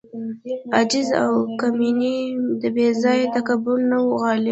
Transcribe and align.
عجز 0.77 1.07
او 1.23 1.31
کمیني 1.59 2.17
د 2.61 2.63
بې 2.75 2.87
ځای 3.03 3.21
تکبر 3.35 3.77
نه 3.91 3.97
وه 4.03 4.13
غالبه. 4.21 4.49